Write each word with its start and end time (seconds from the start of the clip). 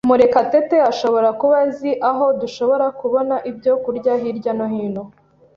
Murekatete 0.09 0.77
ashobora 0.91 1.29
kuba 1.39 1.55
azi 1.65 1.91
aho 2.09 2.25
dushobora 2.41 2.85
kubona 2.99 3.35
ibyo 3.49 3.73
kurya 3.83 4.13
hirya 4.21 4.51
no 4.57 4.67
hino. 4.73 5.03